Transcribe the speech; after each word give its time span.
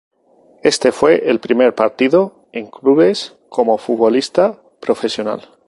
Este 0.63 0.91
fue 0.91 1.29
el 1.29 1.39
primer 1.39 1.75
partido 1.75 2.47
en 2.53 2.65
clubes 2.65 3.37
como 3.49 3.77
futbolista 3.77 4.59
profesional. 4.79 5.41